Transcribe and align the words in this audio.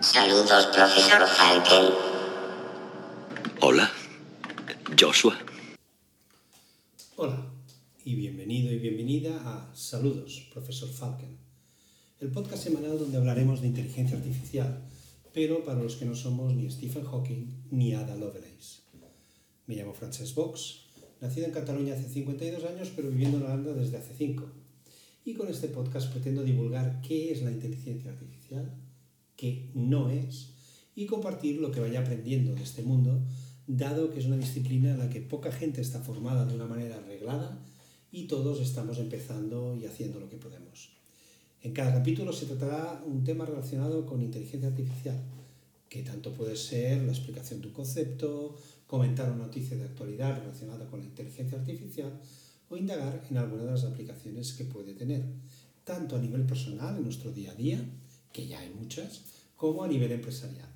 Saludos, 0.00 0.66
profesor 0.74 1.28
Falken. 1.28 1.92
Hola, 3.60 3.90
Joshua. 4.98 5.36
Hola 7.16 7.52
y 8.02 8.14
bienvenido 8.14 8.72
y 8.72 8.78
bienvenida 8.78 9.36
a 9.44 9.70
Saludos, 9.76 10.48
profesor 10.54 10.88
Falken, 10.88 11.36
el 12.18 12.30
podcast 12.30 12.64
semanal 12.64 12.98
donde 12.98 13.18
hablaremos 13.18 13.60
de 13.60 13.66
inteligencia 13.66 14.16
artificial, 14.16 14.88
pero 15.34 15.62
para 15.64 15.82
los 15.82 15.96
que 15.96 16.06
no 16.06 16.14
somos 16.14 16.54
ni 16.54 16.70
Stephen 16.70 17.04
Hawking 17.04 17.66
ni 17.70 17.92
Ada 17.92 18.16
Lovelace. 18.16 18.80
Me 19.66 19.76
llamo 19.76 19.92
Francesc 19.92 20.34
Box, 20.34 20.86
nacido 21.20 21.44
en 21.44 21.52
Cataluña 21.52 21.92
hace 21.92 22.08
52 22.08 22.64
años, 22.64 22.90
pero 22.96 23.10
viviendo 23.10 23.36
en 23.36 23.44
Holanda 23.44 23.74
desde 23.74 23.98
hace 23.98 24.14
5. 24.16 24.50
Y 25.26 25.34
con 25.34 25.48
este 25.48 25.68
podcast 25.68 26.10
pretendo 26.10 26.42
divulgar 26.42 27.02
qué 27.02 27.32
es 27.32 27.42
la 27.42 27.50
inteligencia 27.50 28.10
artificial, 28.12 28.74
qué 29.40 29.70
no 29.72 30.10
es, 30.10 30.50
y 30.94 31.06
compartir 31.06 31.62
lo 31.62 31.70
que 31.70 31.80
vaya 31.80 32.00
aprendiendo 32.00 32.54
de 32.54 32.62
este 32.62 32.82
mundo, 32.82 33.22
dado 33.66 34.10
que 34.10 34.20
es 34.20 34.26
una 34.26 34.36
disciplina 34.36 34.90
en 34.90 34.98
la 34.98 35.08
que 35.08 35.22
poca 35.22 35.50
gente 35.50 35.80
está 35.80 36.00
formada 36.00 36.44
de 36.44 36.54
una 36.54 36.66
manera 36.66 36.98
arreglada 36.98 37.58
y 38.12 38.24
todos 38.24 38.60
estamos 38.60 38.98
empezando 38.98 39.74
y 39.80 39.86
haciendo 39.86 40.20
lo 40.20 40.28
que 40.28 40.36
podemos. 40.36 40.90
En 41.62 41.72
cada 41.72 41.94
capítulo 41.94 42.34
se 42.34 42.44
tratará 42.44 43.02
un 43.06 43.24
tema 43.24 43.46
relacionado 43.46 44.04
con 44.04 44.20
inteligencia 44.20 44.68
artificial, 44.68 45.18
que 45.88 46.02
tanto 46.02 46.34
puede 46.34 46.56
ser 46.56 47.02
la 47.02 47.12
explicación 47.12 47.62
de 47.62 47.68
un 47.68 47.72
concepto, 47.72 48.56
comentar 48.86 49.32
una 49.32 49.44
noticia 49.44 49.74
de 49.74 49.84
actualidad 49.84 50.38
relacionada 50.38 50.86
con 50.86 51.00
la 51.00 51.06
inteligencia 51.06 51.58
artificial 51.58 52.12
o 52.68 52.76
indagar 52.76 53.24
en 53.30 53.38
alguna 53.38 53.64
de 53.64 53.70
las 53.70 53.84
aplicaciones 53.84 54.52
que 54.52 54.64
puede 54.64 54.92
tener, 54.92 55.24
tanto 55.84 56.16
a 56.16 56.20
nivel 56.20 56.44
personal 56.44 56.98
en 56.98 57.04
nuestro 57.04 57.32
día 57.32 57.52
a 57.52 57.54
día, 57.54 57.82
que 58.32 58.46
ya 58.46 58.60
hay 58.60 58.70
muchas, 58.70 59.24
como 59.56 59.84
a 59.84 59.88
nivel 59.88 60.12
empresarial. 60.12 60.68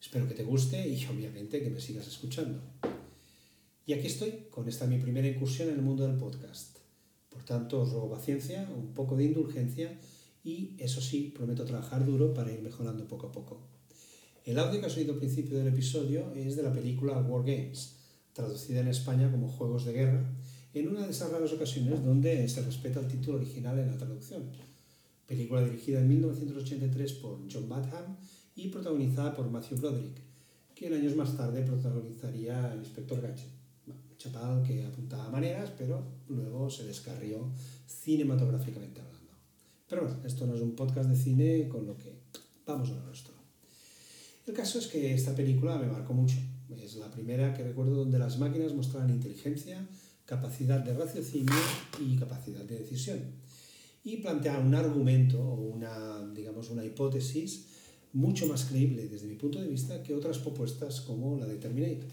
Espero 0.00 0.28
que 0.28 0.34
te 0.34 0.44
guste 0.44 0.88
y 0.88 1.04
obviamente 1.06 1.62
que 1.62 1.70
me 1.70 1.80
sigas 1.80 2.06
escuchando. 2.06 2.60
Y 3.84 3.92
aquí 3.94 4.06
estoy 4.06 4.46
con 4.50 4.68
esta 4.68 4.86
mi 4.86 4.98
primera 4.98 5.26
incursión 5.26 5.68
en 5.68 5.76
el 5.76 5.82
mundo 5.82 6.06
del 6.06 6.16
podcast. 6.16 6.78
Por 7.30 7.42
tanto, 7.44 7.80
os 7.80 7.90
ruego 7.90 8.10
paciencia, 8.10 8.68
un 8.76 8.92
poco 8.94 9.16
de 9.16 9.24
indulgencia 9.24 9.98
y, 10.44 10.76
eso 10.78 11.00
sí, 11.00 11.32
prometo 11.34 11.64
trabajar 11.64 12.04
duro 12.04 12.32
para 12.34 12.52
ir 12.52 12.60
mejorando 12.60 13.08
poco 13.08 13.28
a 13.28 13.32
poco. 13.32 13.60
El 14.44 14.58
audio 14.58 14.80
que 14.80 14.86
has 14.86 14.96
oído 14.96 15.14
al 15.14 15.18
principio 15.18 15.58
del 15.58 15.68
episodio 15.68 16.32
es 16.34 16.56
de 16.56 16.62
la 16.62 16.72
película 16.72 17.18
War 17.20 17.44
Games, 17.44 17.96
traducida 18.32 18.80
en 18.80 18.88
España 18.88 19.30
como 19.30 19.48
Juegos 19.48 19.84
de 19.84 19.92
Guerra, 19.92 20.32
en 20.72 20.88
una 20.88 21.04
de 21.04 21.10
esas 21.10 21.30
raras 21.30 21.52
ocasiones 21.52 22.04
donde 22.04 22.48
se 22.48 22.62
respeta 22.62 23.00
el 23.00 23.08
título 23.08 23.38
original 23.38 23.78
en 23.78 23.88
la 23.88 23.98
traducción. 23.98 24.50
Película 25.28 25.62
dirigida 25.62 26.00
en 26.00 26.08
1983 26.08 27.12
por 27.12 27.38
John 27.52 27.68
Badham 27.68 28.16
y 28.56 28.66
protagonizada 28.66 29.32
por 29.36 29.48
Matthew 29.48 29.78
Broderick, 29.78 30.20
quien 30.74 30.94
años 30.94 31.14
más 31.14 31.36
tarde 31.36 31.62
protagonizaría 31.62 32.72
El 32.72 32.80
Inspector 32.80 33.20
Gadget 33.20 33.58
chaval 34.18 34.62
que 34.64 34.84
apuntaba 34.84 35.30
maneras, 35.30 35.70
pero 35.78 36.02
luego 36.28 36.68
se 36.68 36.84
descarrió 36.84 37.48
cinematográficamente 37.86 39.00
hablando. 39.00 39.32
Pero 39.88 40.02
bueno, 40.02 40.18
esto 40.24 40.46
no 40.46 40.54
es 40.54 40.60
un 40.60 40.74
podcast 40.74 41.08
de 41.08 41.16
cine, 41.16 41.68
con 41.68 41.86
lo 41.86 41.96
que 41.96 42.12
vamos 42.66 42.90
a 42.90 42.94
lo 42.94 43.02
nuestro. 43.04 43.32
El 44.46 44.54
caso 44.54 44.78
es 44.78 44.88
que 44.88 45.14
esta 45.14 45.34
película 45.34 45.78
me 45.78 45.86
marcó 45.86 46.12
mucho. 46.12 46.36
Es 46.82 46.96
la 46.96 47.10
primera 47.10 47.54
que 47.54 47.62
recuerdo 47.62 47.94
donde 47.94 48.18
las 48.18 48.38
máquinas 48.38 48.74
mostraban 48.74 49.10
inteligencia, 49.10 49.86
capacidad 50.24 50.80
de 50.80 50.94
raciocinio 50.94 51.54
y 52.00 52.16
capacidad 52.16 52.64
de 52.64 52.78
decisión. 52.78 53.20
Y 54.08 54.16
planteaban 54.16 54.68
un 54.68 54.74
argumento 54.74 55.38
o 55.38 55.60
una, 55.60 56.26
digamos, 56.34 56.70
una 56.70 56.82
hipótesis 56.82 57.66
mucho 58.14 58.46
más 58.46 58.64
creíble 58.64 59.06
desde 59.06 59.26
mi 59.26 59.34
punto 59.34 59.60
de 59.60 59.68
vista 59.68 60.02
que 60.02 60.14
otras 60.14 60.38
propuestas 60.38 61.02
como 61.02 61.36
la 61.36 61.44
de 61.44 61.56
Terminator. 61.56 62.08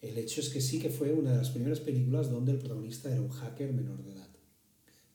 El 0.00 0.16
hecho 0.16 0.40
es 0.40 0.48
que 0.48 0.62
sí 0.62 0.78
que 0.78 0.88
fue 0.88 1.12
una 1.12 1.32
de 1.32 1.36
las 1.36 1.50
primeras 1.50 1.80
películas 1.80 2.30
donde 2.30 2.52
el 2.52 2.58
protagonista 2.58 3.12
era 3.12 3.20
un 3.20 3.28
hacker 3.28 3.74
menor 3.74 4.02
de 4.02 4.12
edad, 4.12 4.30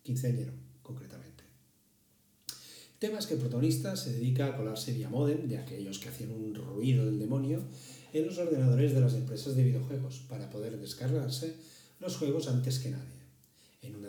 quinceañero 0.04 0.54
concretamente. 0.84 1.44
El 2.94 3.00
tema 3.00 3.18
es 3.18 3.26
que 3.26 3.34
el 3.34 3.40
protagonista 3.40 3.96
se 3.96 4.14
dedica 4.14 4.46
a 4.46 4.58
colarse 4.58 4.94
vía 4.94 5.10
modem 5.10 5.48
de 5.48 5.58
aquellos 5.58 5.98
que 5.98 6.10
hacían 6.10 6.30
un 6.30 6.54
ruido 6.54 7.04
del 7.04 7.18
demonio 7.18 7.64
en 8.14 8.28
los 8.28 8.38
ordenadores 8.38 8.94
de 8.94 9.02
las 9.02 9.16
empresas 9.16 9.56
de 9.56 9.64
videojuegos 9.64 10.20
para 10.30 10.52
poder 10.52 10.78
descargarse 10.78 11.56
los 12.00 12.16
juegos 12.16 12.48
antes 12.48 12.78
que 12.78 12.92
nadie. 12.92 13.19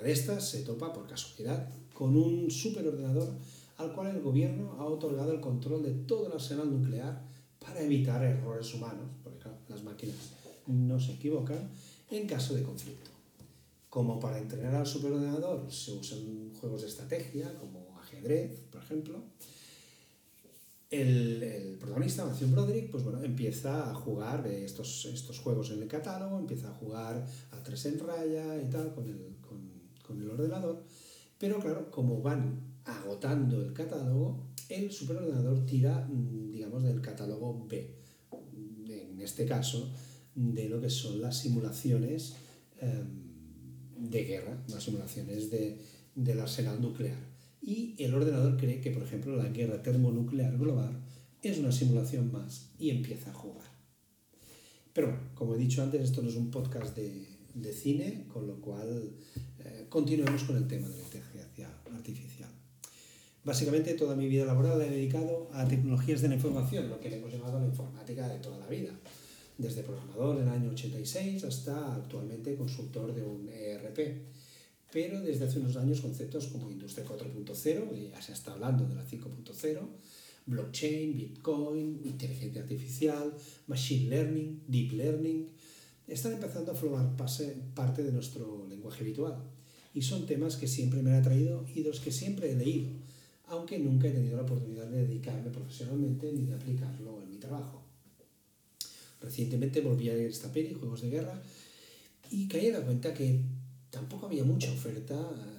De 0.02 0.12
estas 0.12 0.48
se 0.48 0.62
topa 0.62 0.92
por 0.92 1.06
casualidad 1.06 1.68
con 1.92 2.16
un 2.16 2.50
superordenador 2.50 3.28
al 3.76 3.92
cual 3.92 4.08
el 4.08 4.22
gobierno 4.22 4.76
ha 4.78 4.84
otorgado 4.84 5.32
el 5.32 5.40
control 5.40 5.82
de 5.82 5.92
todo 5.92 6.26
el 6.26 6.32
arsenal 6.32 6.70
nuclear 6.70 7.22
para 7.58 7.82
evitar 7.82 8.22
errores 8.22 8.74
humanos, 8.74 9.08
porque 9.22 9.48
las 9.68 9.82
máquinas 9.82 10.16
no 10.66 10.98
se 11.00 11.12
equivocan 11.12 11.70
en 12.10 12.26
caso 12.26 12.54
de 12.54 12.62
conflicto. 12.62 13.10
Como 13.88 14.20
para 14.20 14.38
entrenar 14.38 14.74
al 14.74 14.86
superordenador 14.86 15.70
se 15.70 15.92
usan 15.92 16.52
juegos 16.60 16.82
de 16.82 16.88
estrategia 16.88 17.52
como 17.58 17.98
ajedrez, 18.00 18.60
por 18.70 18.82
ejemplo, 18.82 19.22
el, 20.90 21.42
el, 21.42 21.78
protagonista, 21.78 22.24
Matthew 22.24 22.48
Broderick, 22.48 22.90
pues 22.90 23.04
bueno, 23.04 23.22
empieza 23.22 23.90
a 23.90 23.94
jugar 23.94 24.46
estos, 24.48 25.04
estos 25.06 25.38
juegos 25.38 25.70
en 25.70 25.82
el 25.82 25.88
catálogo, 25.88 26.38
empieza 26.38 26.68
a 26.68 26.74
jugar 26.74 27.24
a 27.52 27.62
tres 27.62 27.86
en 27.86 27.98
raya 28.00 28.60
y 28.60 28.68
tal 28.68 28.92
con 28.92 29.04
el, 29.08 29.36
con, 29.40 29.69
con 30.10 30.20
el 30.20 30.28
ordenador, 30.28 30.84
pero 31.38 31.60
claro, 31.60 31.90
como 31.90 32.20
van 32.20 32.60
agotando 32.84 33.62
el 33.62 33.72
catálogo, 33.72 34.50
el 34.68 34.90
superordenador 34.90 35.64
tira, 35.64 36.06
mm, 36.06 36.50
digamos, 36.50 36.82
del 36.82 37.00
catálogo 37.00 37.66
B. 37.68 37.94
En 38.88 39.20
este 39.20 39.46
caso, 39.46 39.90
de 40.34 40.68
lo 40.68 40.80
que 40.80 40.90
son 40.90 41.20
las 41.20 41.38
simulaciones 41.38 42.34
em, 42.80 44.08
de 44.10 44.24
guerra, 44.24 44.64
las 44.68 44.82
simulaciones 44.82 45.50
de, 45.50 45.78
del 46.14 46.40
arsenal 46.40 46.80
nuclear. 46.80 47.18
Y 47.62 47.94
el 48.02 48.14
ordenador 48.14 48.56
cree 48.56 48.80
que, 48.80 48.90
por 48.90 49.02
ejemplo, 49.02 49.36
la 49.36 49.48
guerra 49.50 49.82
termonuclear 49.82 50.56
global 50.56 50.98
es 51.42 51.58
una 51.58 51.72
simulación 51.72 52.32
más 52.32 52.70
y 52.78 52.90
empieza 52.90 53.30
a 53.30 53.34
jugar. 53.34 53.68
Pero 54.92 55.08
bueno, 55.08 55.22
como 55.34 55.54
he 55.54 55.58
dicho 55.58 55.82
antes, 55.82 56.02
esto 56.02 56.22
no 56.22 56.30
es 56.30 56.36
un 56.36 56.50
podcast 56.50 56.96
de 56.96 57.72
cine, 57.72 58.26
con 58.28 58.46
lo 58.46 58.60
cual 58.60 59.14
eh, 59.70 59.86
continuemos 59.88 60.44
con 60.44 60.56
el 60.56 60.66
tema 60.66 60.88
de 60.88 60.96
la 60.96 61.02
inteligencia 61.02 61.68
artificial. 61.94 62.50
Básicamente 63.42 63.94
toda 63.94 64.16
mi 64.16 64.28
vida 64.28 64.44
laboral 64.44 64.78
la 64.78 64.86
he 64.86 64.90
dedicado 64.90 65.48
a 65.52 65.66
tecnologías 65.66 66.20
de 66.20 66.28
la 66.28 66.34
información, 66.34 66.88
lo 66.88 67.00
que 67.00 67.08
le 67.08 67.16
hemos 67.16 67.32
llamado 67.32 67.58
la 67.58 67.66
informática 67.66 68.28
de 68.28 68.38
toda 68.38 68.58
la 68.58 68.66
vida 68.66 68.92
desde 69.60 69.82
programador 69.82 70.36
en 70.38 70.42
el 70.44 70.48
año 70.48 70.70
86 70.70 71.44
hasta 71.44 71.94
actualmente 71.94 72.56
consultor 72.56 73.14
de 73.14 73.22
un 73.22 73.48
ERP. 73.48 73.98
Pero 74.92 75.20
desde 75.20 75.44
hace 75.44 75.60
unos 75.60 75.76
años 75.76 76.00
conceptos 76.00 76.48
como 76.48 76.70
Industria 76.70 77.06
4.0, 77.06 77.96
y 77.96 78.10
ya 78.10 78.20
se 78.20 78.32
está 78.32 78.52
hablando 78.52 78.86
de 78.86 78.94
la 78.94 79.06
5.0, 79.06 79.80
blockchain, 80.46 81.16
bitcoin, 81.16 82.00
inteligencia 82.04 82.62
artificial, 82.62 83.32
machine 83.68 84.10
learning, 84.10 84.62
deep 84.66 84.92
learning, 84.92 85.46
están 86.10 86.32
empezando 86.32 86.72
a 86.72 86.74
formar 86.74 87.16
parte 87.16 88.02
de 88.02 88.12
nuestro 88.12 88.66
lenguaje 88.68 89.02
habitual. 89.02 89.42
Y 89.94 90.02
son 90.02 90.26
temas 90.26 90.56
que 90.56 90.68
siempre 90.68 91.02
me 91.02 91.10
han 91.10 91.20
atraído 91.20 91.64
y 91.74 91.82
los 91.82 92.00
que 92.00 92.12
siempre 92.12 92.52
he 92.52 92.56
leído, 92.56 92.90
aunque 93.46 93.78
nunca 93.78 94.08
he 94.08 94.12
tenido 94.12 94.36
la 94.36 94.42
oportunidad 94.42 94.86
de 94.86 95.06
dedicarme 95.06 95.50
profesionalmente 95.50 96.32
ni 96.32 96.46
de 96.46 96.54
aplicarlo 96.54 97.20
en 97.22 97.30
mi 97.30 97.38
trabajo. 97.38 97.82
Recientemente 99.20 99.80
volví 99.80 100.08
a 100.08 100.14
ver 100.14 100.26
esta 100.26 100.52
peli, 100.52 100.74
Juegos 100.74 101.02
de 101.02 101.10
Guerra, 101.10 101.42
y 102.30 102.46
caí 102.46 102.66
en 102.66 102.74
la 102.74 102.84
cuenta 102.84 103.12
que 103.12 103.40
tampoco 103.90 104.26
había 104.26 104.44
mucha 104.44 104.70
oferta 104.70 105.16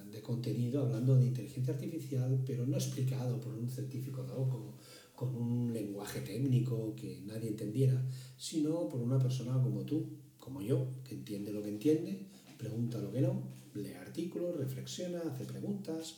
de 0.09 0.22
contenido 0.22 0.81
hablando 0.81 1.18
de 1.18 1.25
inteligencia 1.25 1.73
artificial, 1.73 2.41
pero 2.45 2.66
no 2.66 2.75
explicado 2.75 3.39
por 3.39 3.53
un 3.53 3.69
científico 3.69 4.23
loco, 4.23 4.78
con 5.13 5.35
un 5.35 5.72
lenguaje 5.73 6.21
técnico 6.21 6.95
que 6.95 7.21
nadie 7.25 7.50
entendiera, 7.50 8.01
sino 8.38 8.88
por 8.89 9.01
una 9.01 9.19
persona 9.19 9.62
como 9.62 9.86
tú, 9.86 10.09
como 10.42 10.62
yo, 10.62 10.88
que 11.06 11.16
entiende 11.16 11.54
lo 11.54 11.64
que 11.64 11.70
entiende, 11.70 12.26
pregunta 12.58 12.98
lo 12.98 13.12
que 13.12 13.22
no, 13.22 13.42
lee 13.74 13.94
artículos, 13.94 14.58
reflexiona, 14.58 15.22
hace 15.26 15.46
preguntas, 15.46 16.16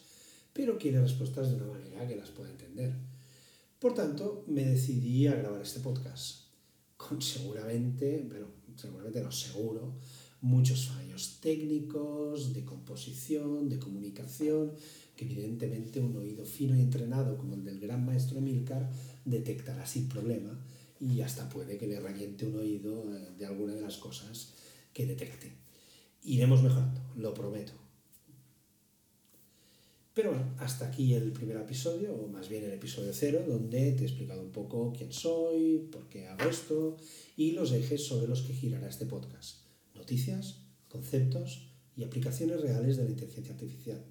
pero 0.51 0.77
quiere 0.79 0.99
respuestas 0.99 1.49
de 1.49 1.57
una 1.57 1.67
manera 1.67 2.07
que 2.07 2.15
las 2.15 2.31
pueda 2.31 2.49
entender. 2.49 2.93
Por 3.79 3.93
tanto, 3.93 4.43
me 4.47 4.65
decidí 4.65 5.27
a 5.27 5.35
grabar 5.35 5.61
este 5.61 5.79
podcast 5.79 6.45
con 6.97 7.21
seguramente, 7.21 8.25
pero 8.29 8.47
seguramente 8.75 9.21
no 9.21 9.31
seguro, 9.31 9.99
muchos 10.41 10.87
fallos 10.87 11.39
técnicos, 11.39 12.53
de 12.53 12.65
composición, 12.65 13.69
de 13.69 13.79
comunicación, 13.79 14.73
que 15.15 15.25
evidentemente 15.25 16.01
un 16.01 16.15
oído 16.17 16.45
fino 16.45 16.75
y 16.75 16.81
entrenado 16.81 17.37
como 17.37 17.55
el 17.55 17.63
del 17.63 17.79
gran 17.79 18.05
maestro 18.05 18.39
Emilcar 18.39 18.89
detectará 19.25 19.85
sin 19.85 20.09
problema 20.09 20.59
y 21.11 21.21
hasta 21.21 21.49
puede 21.49 21.77
que 21.77 21.87
le 21.87 21.99
reviente 21.99 22.45
un 22.45 22.55
oído 22.55 23.13
eh, 23.13 23.31
de 23.37 23.45
alguna 23.45 23.73
de 23.73 23.81
las 23.81 23.97
cosas 23.97 24.53
que 24.93 25.05
detecte. 25.05 25.51
Iremos 26.23 26.63
mejorando, 26.63 27.01
lo 27.17 27.33
prometo. 27.33 27.73
Pero 30.13 30.29
bueno, 30.29 30.53
hasta 30.59 30.87
aquí 30.87 31.13
el 31.15 31.31
primer 31.31 31.57
episodio, 31.57 32.13
o 32.15 32.27
más 32.27 32.47
bien 32.47 32.63
el 32.63 32.71
episodio 32.71 33.11
cero, 33.13 33.43
donde 33.47 33.93
te 33.93 34.03
he 34.03 34.07
explicado 34.07 34.43
un 34.43 34.51
poco 34.51 34.93
quién 34.95 35.11
soy, 35.11 35.89
por 35.91 36.07
qué 36.07 36.27
hago 36.27 36.49
esto 36.49 36.97
y 37.35 37.51
los 37.51 37.71
ejes 37.71 38.05
sobre 38.05 38.27
los 38.27 38.43
que 38.43 38.53
girará 38.53 38.87
este 38.87 39.07
podcast. 39.07 39.65
Noticias, 39.95 40.61
conceptos 40.87 41.73
y 41.97 42.03
aplicaciones 42.03 42.61
reales 42.61 42.97
de 42.97 43.05
la 43.05 43.09
inteligencia 43.09 43.53
artificial. 43.53 44.05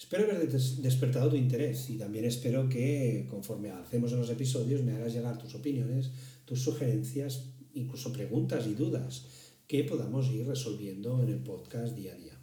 Espero 0.00 0.24
haber 0.24 0.50
despertado 0.50 1.28
tu 1.28 1.36
interés 1.36 1.90
y 1.90 1.98
también 1.98 2.24
espero 2.24 2.70
que 2.70 3.26
conforme 3.28 3.68
avancemos 3.68 4.10
en 4.10 4.20
los 4.20 4.30
episodios 4.30 4.82
me 4.82 4.92
hagas 4.92 5.12
llegar 5.12 5.36
tus 5.36 5.54
opiniones, 5.54 6.10
tus 6.46 6.62
sugerencias, 6.62 7.50
incluso 7.74 8.10
preguntas 8.10 8.66
y 8.66 8.72
dudas 8.72 9.26
que 9.68 9.84
podamos 9.84 10.30
ir 10.30 10.46
resolviendo 10.46 11.22
en 11.22 11.28
el 11.28 11.40
podcast 11.40 11.94
día 11.94 12.14
a 12.14 12.16
día. 12.16 12.40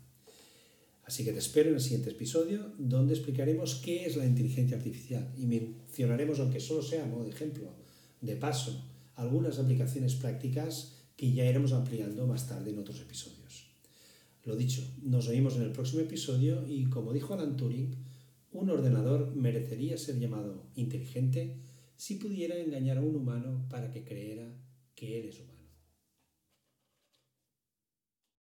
Así 1.03 1.25
que 1.25 1.33
te 1.33 1.39
espero 1.39 1.69
en 1.69 1.75
el 1.75 1.81
siguiente 1.81 2.11
episodio 2.11 2.73
donde 2.77 3.15
explicaremos 3.15 3.81
qué 3.83 4.05
es 4.05 4.17
la 4.17 4.27
inteligencia 4.27 4.77
artificial 4.77 5.33
y 5.35 5.47
mencionaremos, 5.47 6.39
aunque 6.39 6.59
solo 6.59 6.83
sea 6.83 7.07
modo 7.07 7.23
de 7.23 7.31
ejemplo, 7.31 7.73
de 8.21 8.35
paso, 8.35 8.85
algunas 9.15 9.57
aplicaciones 9.57 10.13
prácticas 10.13 10.93
que 11.15 11.33
ya 11.33 11.43
iremos 11.43 11.73
ampliando 11.73 12.27
más 12.27 12.47
tarde 12.47 12.69
en 12.69 12.77
otros 12.77 13.01
episodios. 13.01 13.66
Lo 14.47 14.55
dicho, 14.55 14.81
nos 15.03 15.27
oímos 15.27 15.57
en 15.57 15.63
el 15.63 15.73
próximo 15.73 16.03
episodio 16.03 16.65
y 16.65 16.85
como 16.85 17.11
dijo 17.11 17.33
Alan 17.33 17.57
Turing, 17.57 17.93
un 18.53 18.69
ordenador 18.69 19.35
merecería 19.35 19.97
ser 19.97 20.19
llamado 20.19 20.63
inteligente 20.75 21.57
si 21.97 22.15
pudiera 22.15 22.57
engañar 22.57 22.97
a 22.97 23.01
un 23.01 23.13
humano 23.13 23.67
para 23.69 23.91
que 23.91 24.05
creera 24.05 24.49
que 24.95 25.19
él 25.19 25.27
es 25.27 25.41
humano. 25.41 25.56